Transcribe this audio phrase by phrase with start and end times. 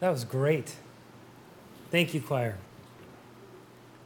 [0.00, 0.76] That was great.
[1.90, 2.58] Thank you, choir.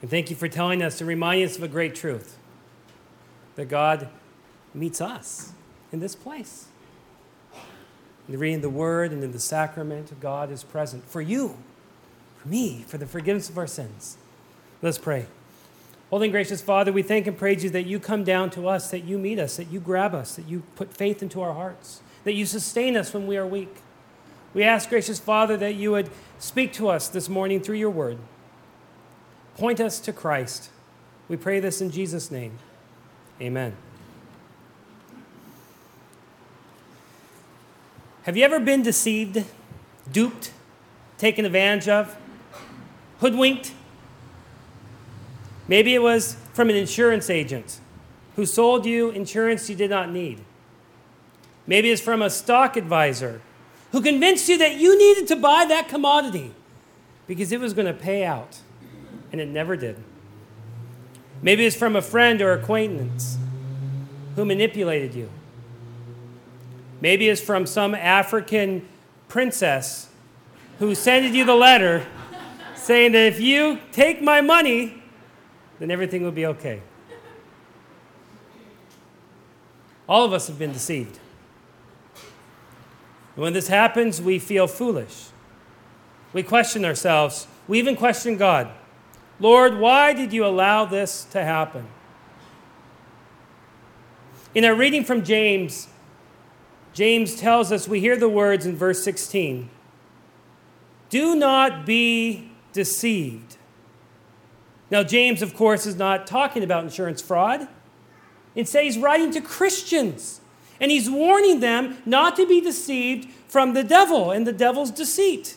[0.00, 2.39] And thank you for telling us and reminding us of a great truth
[3.57, 4.08] that God
[4.73, 5.53] meets us
[5.92, 6.67] in this place.
[7.53, 11.59] In the reading of the word and in the sacrament, God is present for you,
[12.38, 14.16] for me, for the forgiveness of our sins.
[14.80, 15.27] Let's pray.
[16.11, 18.91] Holy and gracious Father, we thank and praise you that you come down to us,
[18.91, 22.00] that you meet us, that you grab us, that you put faith into our hearts,
[22.25, 23.77] that you sustain us when we are weak.
[24.53, 28.18] We ask, gracious Father, that you would speak to us this morning through your word.
[29.57, 30.71] Point us to Christ.
[31.29, 32.59] We pray this in Jesus' name.
[33.40, 33.74] Amen.
[38.24, 39.45] Have you ever been deceived,
[40.10, 40.52] duped,
[41.16, 42.16] taken advantage of,
[43.20, 43.73] hoodwinked?
[45.68, 47.80] Maybe it was from an insurance agent
[48.34, 50.40] who sold you insurance you did not need.
[51.66, 53.40] Maybe it's from a stock advisor
[53.92, 56.54] who convinced you that you needed to buy that commodity
[57.26, 58.59] because it was going to pay out,
[59.32, 59.96] and it never did.
[61.42, 63.38] Maybe it's from a friend or acquaintance
[64.37, 65.31] who manipulated you.
[67.00, 68.87] Maybe it's from some African
[69.28, 70.09] princess
[70.78, 72.06] who sent you the letter
[72.75, 75.03] saying that if you take my money,
[75.78, 76.83] then everything will be okay.
[80.09, 81.19] All of us have been deceived.
[83.41, 85.29] And when this happens, we feel foolish.
[86.35, 87.47] We question ourselves.
[87.69, 88.69] We even question God.
[89.39, 91.89] Lord, why did you allow this to happen?
[94.55, 95.89] In our reading from James,
[96.93, 99.71] James tells us, we hear the words in verse 16
[101.09, 103.57] Do not be deceived.
[104.91, 107.69] Now, James, of course, is not talking about insurance fraud.
[108.55, 110.40] Instead, he's writing to Christians,
[110.81, 115.56] and he's warning them not to be deceived from the devil and the devil's deceit.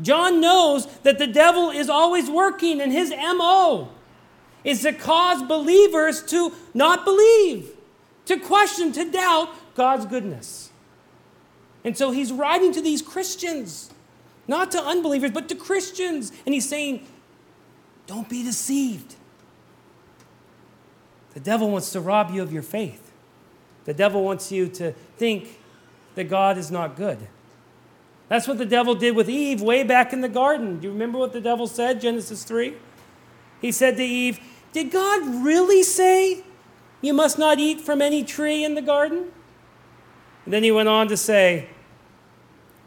[0.00, 3.90] John knows that the devil is always working, and his MO
[4.64, 7.70] is to cause believers to not believe,
[8.26, 10.70] to question, to doubt God's goodness.
[11.84, 13.90] And so he's writing to these Christians,
[14.48, 16.32] not to unbelievers, but to Christians.
[16.46, 17.06] And he's saying,
[18.06, 19.16] don't be deceived.
[21.34, 23.03] The devil wants to rob you of your faith.
[23.84, 25.58] The devil wants you to think
[26.14, 27.18] that God is not good.
[28.28, 30.80] That's what the devil did with Eve way back in the garden.
[30.80, 32.74] Do you remember what the devil said, Genesis 3?
[33.60, 34.40] He said to Eve,
[34.72, 36.42] Did God really say
[37.00, 39.30] you must not eat from any tree in the garden?
[40.44, 41.68] And then he went on to say,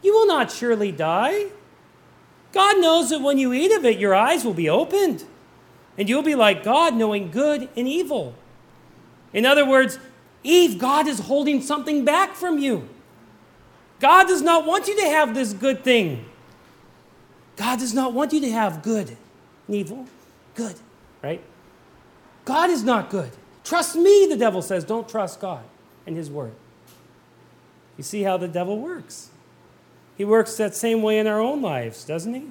[0.02, 1.46] You will not surely die.
[2.52, 5.24] God knows that when you eat of it, your eyes will be opened,
[5.96, 8.34] and you'll be like God, knowing good and evil.
[9.32, 9.98] In other words,
[10.42, 12.88] Eve, God is holding something back from you.
[14.00, 16.24] God does not want you to have this good thing.
[17.56, 19.16] God does not want you to have good
[19.66, 20.06] and evil.
[20.54, 20.76] Good,
[21.22, 21.42] right?
[22.44, 23.30] God is not good.
[23.64, 24.84] Trust me, the devil says.
[24.84, 25.64] Don't trust God
[26.06, 26.54] and his word.
[27.96, 29.30] You see how the devil works.
[30.16, 32.46] He works that same way in our own lives, doesn't he?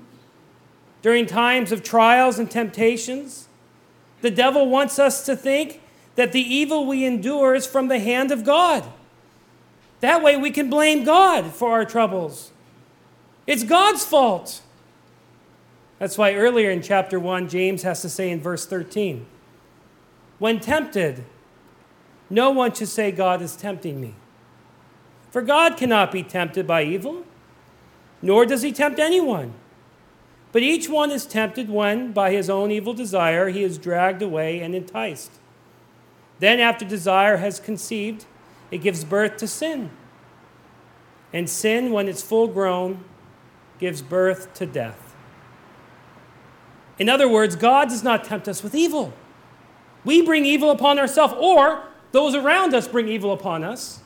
[1.02, 3.48] During times of trials and temptations,
[4.22, 5.82] the devil wants us to think
[6.18, 8.84] that the evil we endure is from the hand of God.
[10.00, 12.52] That way we can blame God for our troubles.
[13.46, 14.62] It's God's fault.
[16.00, 19.26] That's why earlier in chapter 1, James has to say in verse 13
[20.40, 21.24] When tempted,
[22.32, 24.16] no one should say, God is tempting me.
[25.32, 27.26] For God cannot be tempted by evil,
[28.24, 29.54] nor does he tempt anyone.
[30.52, 34.62] But each one is tempted when, by his own evil desire, he is dragged away
[34.62, 35.32] and enticed.
[36.40, 38.26] Then, after desire has conceived,
[38.72, 39.90] it gives birth to sin.
[41.34, 43.04] And sin, when it's full grown,
[43.80, 45.16] gives birth to death.
[47.00, 49.14] In other words, God does not tempt us with evil.
[50.04, 54.00] We bring evil upon ourselves, or those around us bring evil upon us.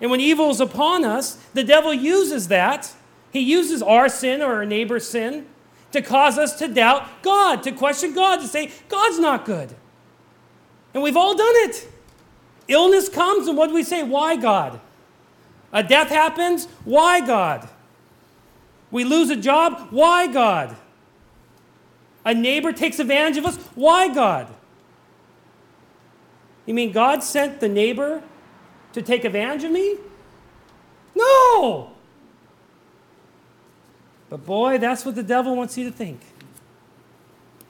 [0.00, 2.92] And when evil is upon us, the devil uses that.
[3.32, 5.46] He uses our sin or our neighbor's sin
[5.92, 9.74] to cause us to doubt God, to question God, to say, God's not good.
[10.94, 11.88] And we've all done it.
[12.68, 14.02] Illness comes, and what do we say?
[14.02, 14.80] Why God?
[15.72, 16.66] A death happens?
[16.84, 17.68] Why God?
[18.90, 19.88] We lose a job?
[19.90, 20.76] Why God?
[22.24, 23.56] A neighbor takes advantage of us?
[23.74, 24.48] Why God?
[26.66, 28.22] You mean God sent the neighbor
[28.92, 29.96] to take advantage of me?
[31.14, 31.90] No!
[34.28, 36.20] But boy, that's what the devil wants you to think.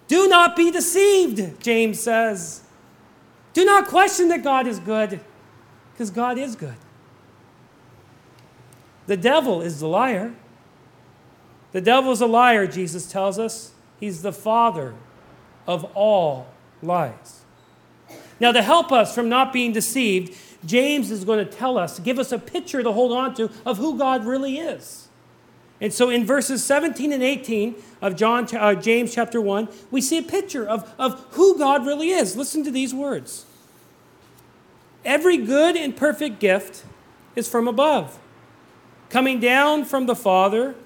[0.09, 2.63] Do not be deceived, James says.
[3.53, 5.21] Do not question that God is good,
[5.93, 6.77] because God is good.
[9.07, 10.35] The devil is the liar.
[11.73, 13.73] The devil's a liar, Jesus tells us.
[13.99, 14.95] He's the father
[15.67, 16.47] of all
[16.83, 17.43] lies.
[18.41, 22.19] Now, to help us from not being deceived, James is going to tell us, give
[22.19, 25.09] us a picture to hold on to of who God really is.
[25.83, 30.17] And so in verses 17 and 18 of John, uh, James chapter 1, we see
[30.17, 32.37] a picture of, of who God really is.
[32.37, 33.45] Listen to these words
[35.05, 36.85] Every good and perfect gift
[37.35, 38.17] is from above,
[39.11, 40.77] coming down from the Father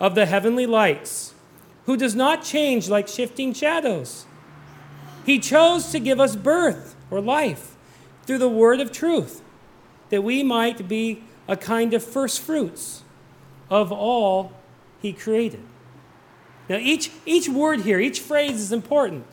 [0.00, 1.34] of the heavenly lights,
[1.86, 4.26] who does not change like shifting shadows.
[5.24, 7.76] He chose to give us birth or life
[8.24, 9.40] through the word of truth,
[10.08, 13.04] that we might be a kind of first fruits
[13.72, 14.52] of all
[15.00, 15.62] he created.
[16.68, 19.24] Now, each, each word here, each phrase is important.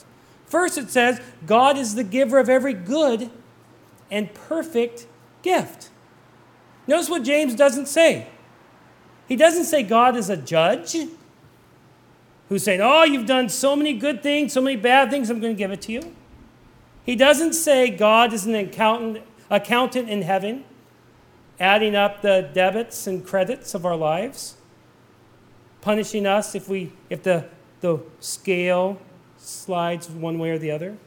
[0.45, 3.29] First, it says, God is the giver of every good
[4.09, 5.07] and perfect
[5.41, 5.89] gift.
[6.87, 8.29] Notice what James doesn't say.
[9.27, 10.95] He doesn't say God is a judge
[12.47, 15.53] who's saying, Oh, you've done so many good things, so many bad things, I'm going
[15.53, 16.15] to give it to you.
[17.03, 20.63] He doesn't say God is an accountant, accountant in heaven
[21.59, 24.55] adding up the debits and credits of our lives,
[25.81, 27.45] punishing us if, we, if the,
[27.81, 28.99] the scale
[29.37, 30.97] slides one way or the other.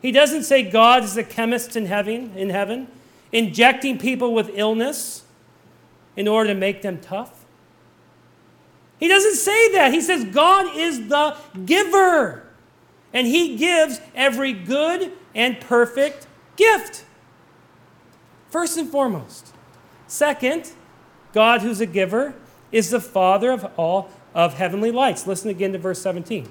[0.00, 2.88] He doesn't say God is a chemist in heaven, in heaven,
[3.32, 5.24] injecting people with illness
[6.16, 7.44] in order to make them tough.
[8.98, 9.92] He doesn't say that.
[9.92, 12.46] He says God is the giver,
[13.12, 16.26] and He gives every good and perfect
[16.56, 17.04] gift.
[18.48, 19.52] First and foremost,
[20.06, 20.70] Second,
[21.32, 22.34] God, who's a giver,
[22.72, 25.26] is the Father of all of heavenly lights.
[25.26, 26.48] Listen again to verse 17.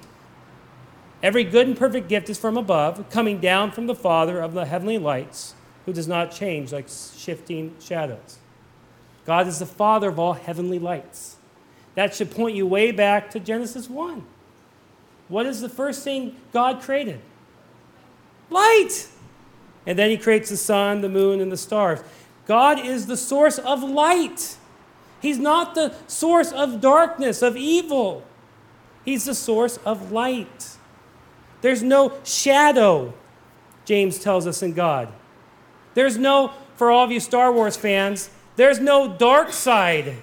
[1.24, 4.66] Every good and perfect gift is from above, coming down from the Father of the
[4.66, 5.56] heavenly lights,
[5.86, 8.38] who does not change like shifting shadows.
[9.26, 11.38] God is the Father of all heavenly lights.
[11.96, 14.24] That should point you way back to Genesis 1.
[15.28, 17.20] What is the first thing God created?
[18.50, 19.08] Light.
[19.88, 22.02] And then he creates the sun, the moon, and the stars.
[22.46, 24.58] God is the source of light.
[25.22, 28.24] He's not the source of darkness, of evil.
[29.04, 30.78] He's the source of light.
[31.62, 33.14] There's no shadow,
[33.86, 35.08] James tells us in God.
[35.96, 40.16] There's no, for all of you Star Wars fans, there's no dark side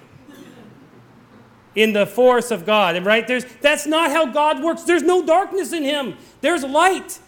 [1.75, 2.95] in the force of God.
[2.95, 4.83] And right there's that's not how God works.
[4.83, 6.15] There's no darkness in him.
[6.41, 7.19] There's light.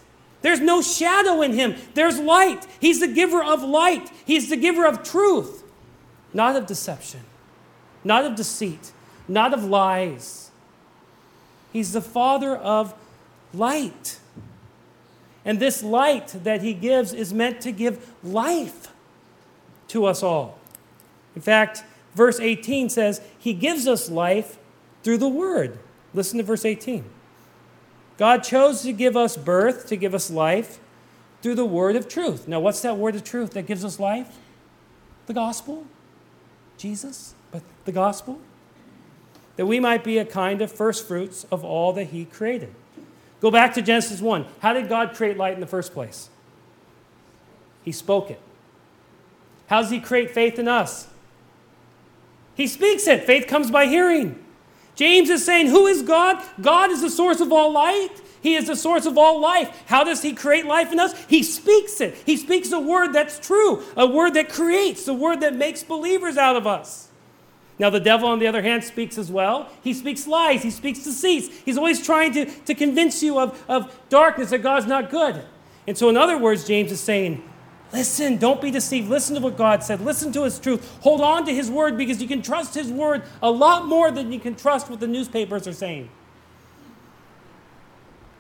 [0.45, 1.74] There's no shadow in him.
[1.95, 2.68] There's light.
[2.80, 4.12] He's the giver of light.
[4.27, 5.63] He's the giver of truth,
[6.36, 7.21] not of deception,
[8.03, 8.92] not of deceit,
[9.27, 10.51] not of lies.
[11.74, 12.94] He's the Father of
[13.56, 14.19] light.
[15.44, 18.89] And this light that he gives is meant to give life
[19.88, 20.59] to us all.
[21.36, 21.83] In fact,
[22.13, 24.59] verse 18 says, He gives us life
[25.01, 25.80] through the Word.
[26.13, 27.03] Listen to verse 18.
[28.17, 30.79] God chose to give us birth, to give us life
[31.41, 32.47] through the word of truth.
[32.47, 34.38] Now, what's that word of truth that gives us life?
[35.27, 35.85] The gospel.
[36.77, 38.39] Jesus, but the gospel.
[39.57, 42.73] That we might be a kind of first fruits of all that He created.
[43.41, 44.45] Go back to Genesis 1.
[44.59, 46.29] How did God create light in the first place?
[47.83, 48.39] He spoke it.
[49.68, 51.07] How does He create faith in us?
[52.56, 53.23] He speaks it.
[53.23, 54.44] Faith comes by hearing.
[54.95, 56.44] James is saying, Who is God?
[56.61, 58.21] God is the source of all light.
[58.42, 59.83] He is the source of all life.
[59.87, 61.14] How does He create life in us?
[61.25, 62.16] He speaks it.
[62.25, 66.37] He speaks a word that's true, a word that creates, a word that makes believers
[66.37, 67.09] out of us.
[67.78, 69.69] Now, the devil, on the other hand, speaks as well.
[69.83, 71.49] He speaks lies, he speaks deceits.
[71.66, 75.44] He's always trying to, to convince you of, of darkness, that God's not good.
[75.87, 77.44] And so, in other words, James is saying,
[77.94, 79.09] Listen, don't be deceived.
[79.09, 80.01] Listen to what God said.
[80.01, 80.97] Listen to His truth.
[81.01, 84.31] Hold on to His word because you can trust His word a lot more than
[84.31, 86.09] you can trust what the newspapers are saying.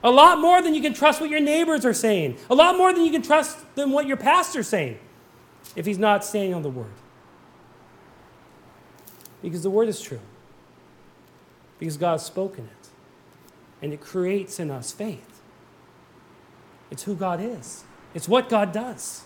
[0.03, 2.37] A lot more than you can trust what your neighbors are saying.
[2.49, 4.99] A lot more than you can trust than what your pastor's saying
[5.75, 6.93] if he's not standing on the word.
[9.41, 10.19] Because the word is true.
[11.79, 12.89] Because God has spoken it.
[13.81, 15.41] And it creates in us faith.
[16.91, 17.83] It's who God is,
[18.13, 19.23] it's what God does.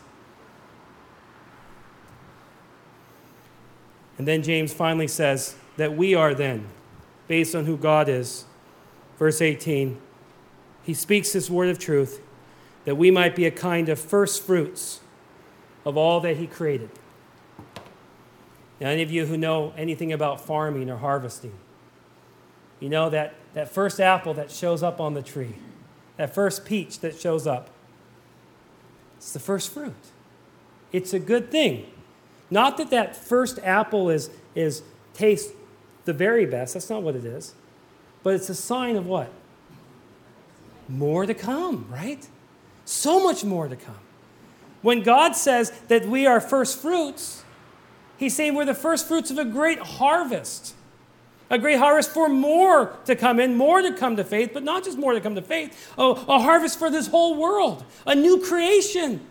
[4.20, 6.68] And then James finally says that we are then,
[7.28, 8.46] based on who God is.
[9.18, 10.00] Verse 18,
[10.84, 12.22] he speaks this word of truth
[12.84, 15.00] that we might be a kind of first fruits
[15.86, 16.90] of all that he created.
[18.82, 21.54] Now, any of you who know anything about farming or harvesting,
[22.80, 25.56] you know that, that first apple that shows up on the tree,
[26.18, 27.70] that first peach that shows up,
[29.18, 29.96] it's the first fruit.
[30.92, 31.88] It's a good thing.
[32.52, 34.82] Not that that first apple is, is
[35.14, 35.52] tastes
[36.06, 36.74] the very best.
[36.74, 37.54] That's not what it is.
[38.24, 39.32] But it's a sign of what?
[40.88, 42.28] More to come, right?
[42.86, 44.00] So much more to come.
[44.82, 47.44] When God says that we are first fruits,
[48.18, 50.76] He's saying we're the first fruits of a great harvest.
[51.50, 54.84] A great harvest for more to come in, more to come to faith, but not
[54.84, 58.40] just more to come to faith, a, a harvest for this whole world, a new
[58.42, 59.26] creation.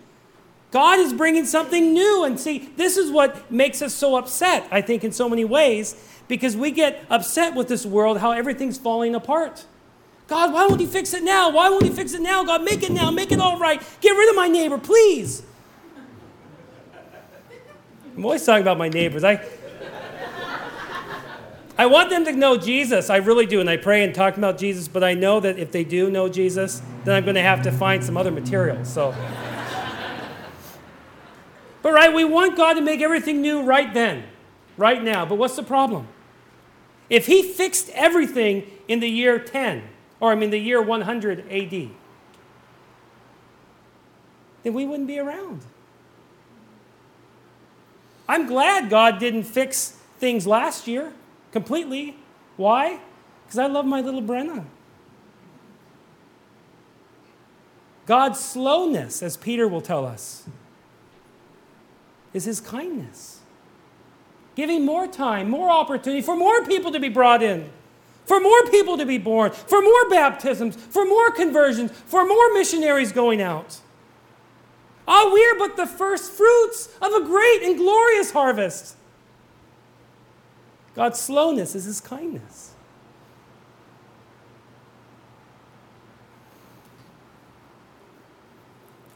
[0.71, 2.25] God is bringing something new.
[2.25, 5.97] And see, this is what makes us so upset, I think, in so many ways,
[6.29, 9.65] because we get upset with this world, how everything's falling apart.
[10.27, 11.51] God, why won't you fix it now?
[11.51, 12.45] Why won't you fix it now?
[12.45, 13.11] God, make it now.
[13.11, 13.83] Make it all right.
[14.03, 15.43] Get rid of my neighbor, please.
[18.15, 19.25] I'm always talking about my neighbors.
[19.25, 19.43] I,
[21.79, 23.09] I want them to know Jesus.
[23.09, 23.61] I really do.
[23.61, 26.29] And I pray and talk about Jesus, but I know that if they do know
[26.29, 28.85] Jesus, then I'm going to have to find some other material.
[28.85, 29.15] So.
[31.83, 34.25] But right, we want God to make everything new right then,
[34.77, 35.25] right now.
[35.25, 36.09] But what's the problem?
[37.09, 39.83] If He fixed everything in the year 10,
[40.21, 41.91] or I mean the year 100 AD,
[44.63, 45.63] then we wouldn't be around.
[48.29, 51.13] I'm glad God didn't fix things last year
[51.53, 52.17] completely.
[52.57, 53.01] Why?
[53.45, 54.65] Because I love my little Brenna.
[58.05, 60.49] God's slowness, as Peter will tell us,
[62.33, 63.41] is his kindness.
[64.55, 67.71] Giving more time, more opportunity for more people to be brought in
[68.29, 73.11] for more people to be born, for more baptisms, for more conversions, for more missionaries
[73.11, 73.81] going out.
[75.09, 78.97] Ah, we are but the first fruits of a great and glorious harvest.
[80.95, 82.75] God's slowness is his kindness.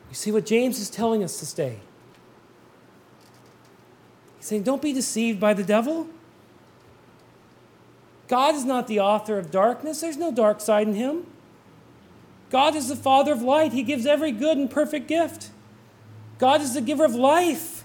[0.09, 1.81] You see what James is telling us to stay.
[4.43, 6.09] He's saying, Don't be deceived by the devil.
[8.27, 11.27] God is not the author of darkness, there's no dark side in him.
[12.51, 15.51] God is the Father of light, He gives every good and perfect gift.
[16.39, 17.85] God is the giver of life.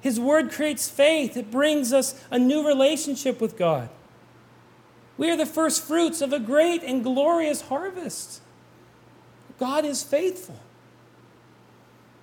[0.00, 3.90] His word creates faith, it brings us a new relationship with God.
[5.18, 8.40] We are the first fruits of a great and glorious harvest.
[9.58, 10.60] God is faithful.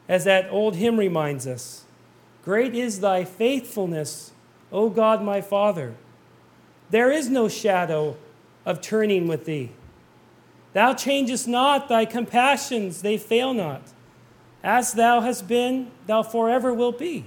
[0.09, 1.84] As that old hymn reminds us
[2.45, 4.31] Great is thy faithfulness,
[4.71, 5.95] O God my Father.
[6.91, 8.15] There is no shadow
[8.65, 9.71] of turning with thee.
[10.73, 13.81] Thou changest not, thy compassions, they fail not.
[14.63, 17.25] As thou hast been, thou forever wilt be.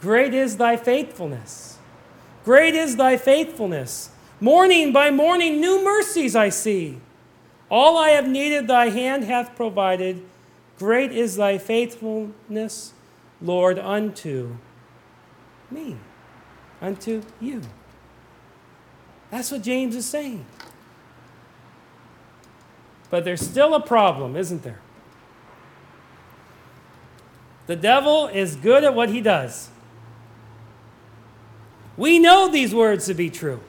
[0.00, 1.78] Great is thy faithfulness.
[2.44, 4.10] Great is thy faithfulness.
[4.40, 6.98] Morning by morning, new mercies I see.
[7.70, 10.22] All I have needed, thy hand hath provided.
[10.78, 12.92] Great is thy faithfulness,
[13.42, 14.56] Lord, unto
[15.70, 15.96] me,
[16.80, 17.62] unto you.
[19.30, 20.44] That's what James is saying.
[23.10, 24.80] But there's still a problem, isn't there?
[27.66, 29.70] The devil is good at what he does.
[31.96, 33.60] We know these words to be true.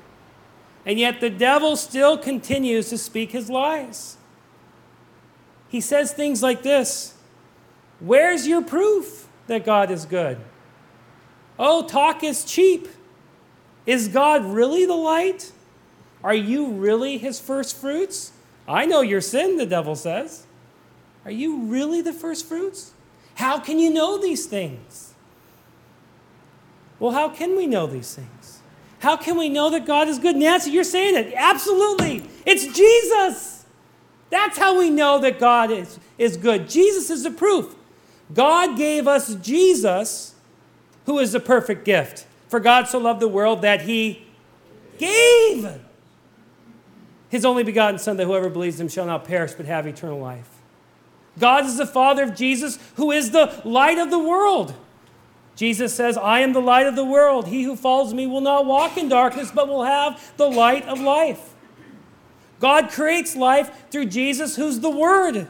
[0.85, 4.17] And yet the devil still continues to speak his lies.
[5.69, 7.15] He says things like this
[7.99, 10.37] Where's your proof that God is good?
[11.57, 12.87] Oh, talk is cheap.
[13.85, 15.51] Is God really the light?
[16.23, 18.31] Are you really his first fruits?
[18.67, 20.45] I know your sin, the devil says.
[21.25, 22.93] Are you really the first fruits?
[23.35, 25.13] How can you know these things?
[26.99, 28.61] Well, how can we know these things?
[28.99, 30.37] How can we know that God is good?
[30.37, 31.33] Nancy, you're saying it.
[31.35, 32.23] Absolutely.
[32.45, 33.65] It's Jesus.
[34.29, 36.69] That's how we know that God is, is good.
[36.69, 37.75] Jesus is the proof.
[38.33, 40.35] God gave us Jesus,
[41.05, 42.25] who is the perfect gift.
[42.47, 44.25] For God so loved the world that he
[44.97, 45.79] gave
[47.29, 50.49] his only begotten Son, that whoever believes him shall not perish but have eternal life.
[51.39, 54.75] God is the Father of Jesus, who is the light of the world.
[55.55, 57.47] Jesus says, I am the light of the world.
[57.47, 60.99] He who follows me will not walk in darkness, but will have the light of
[60.99, 61.53] life.
[62.59, 65.47] God creates life through Jesus, who's the Word.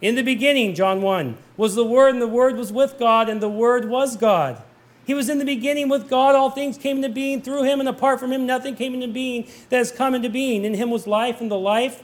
[0.00, 3.42] In the beginning, John 1, was the Word, and the Word was with God, and
[3.42, 4.62] the Word was God.
[5.04, 6.34] He was in the beginning with God.
[6.34, 9.46] All things came into being through him, and apart from him, nothing came into being
[9.68, 10.64] that has come into being.
[10.64, 12.02] In him was life, and the life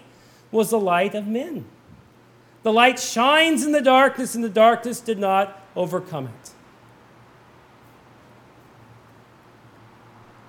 [0.51, 1.65] was the light of men.
[2.65, 6.51] The light shines in the darkness, and the darkness did not overcome it.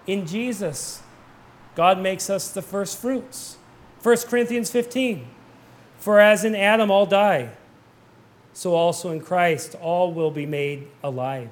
[0.08, 1.04] In Jesus,
[1.76, 3.58] God makes us the first fruits.
[4.02, 5.28] 1 Corinthians 15
[6.08, 7.50] For as in Adam all die,
[8.54, 11.50] so also in Christ all will be made alive.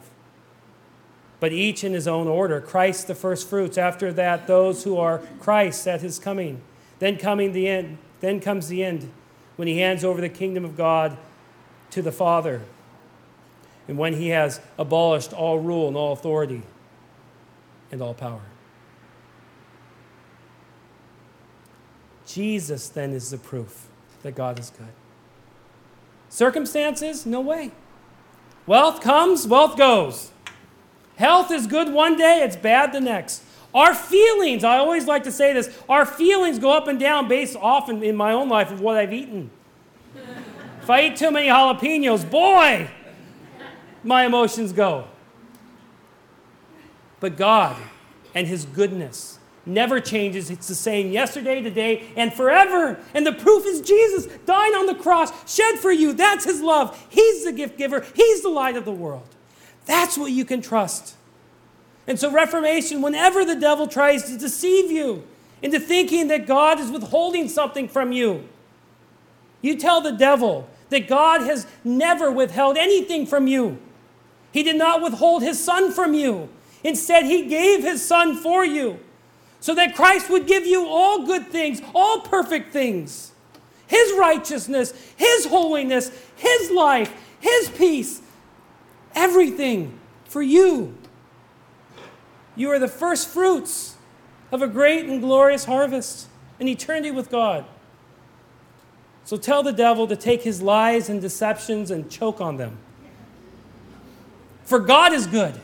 [1.41, 2.61] but each in his own order.
[2.61, 6.61] Christ the first fruits, after that those who are Christ at his coming.
[6.99, 9.11] Then coming the end, then comes the end
[9.57, 11.17] when he hands over the kingdom of God
[11.89, 12.61] to the Father.
[13.89, 16.61] And when he has abolished all rule and all authority
[17.91, 18.43] and all power.
[22.25, 23.89] Jesus then is the proof
[24.25, 24.87] that God is good.
[26.29, 27.27] Circumstances?
[27.27, 27.71] No way.
[28.65, 30.31] Wealth comes, wealth goes.
[31.17, 33.43] Health is good one day, it's bad the next.
[33.71, 37.55] Our feelings, I always like to say this, our feelings go up and down based
[37.55, 39.51] often in my own life of what I've eaten.
[40.81, 42.89] if I eat too many jalapenos, boy,
[44.03, 45.05] my emotions go.
[47.19, 47.77] But God
[48.33, 50.49] and His goodness never changes.
[50.49, 52.99] It's the same yesterday, today, and forever.
[53.13, 56.13] And the proof is Jesus dying on the cross, shed for you.
[56.13, 57.05] That's His love.
[57.09, 59.27] He's the gift giver, He's the light of the world.
[59.85, 61.15] That's what you can trust.
[62.07, 65.23] And so, Reformation, whenever the devil tries to deceive you
[65.61, 68.47] into thinking that God is withholding something from you,
[69.61, 73.79] you tell the devil that God has never withheld anything from you.
[74.51, 76.49] He did not withhold his son from you.
[76.83, 78.99] Instead, he gave his son for you
[79.65, 83.31] so that Christ would give you all good things, all perfect things.
[83.87, 88.21] His righteousness, His holiness, His life, His peace,
[89.15, 90.95] everything for you.
[92.55, 93.95] You are the first fruits
[94.51, 96.27] of a great and glorious harvest,
[96.59, 97.65] an eternity with God.
[99.23, 102.77] So tell the devil to take his lies and deceptions and choke on them.
[104.63, 105.59] For God is good,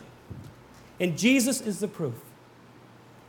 [0.99, 2.15] and Jesus is the proof.